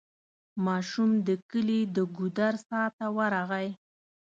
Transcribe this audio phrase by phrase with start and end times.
[0.65, 3.67] ماشوم د کلي د ګودر څا ته ورغی.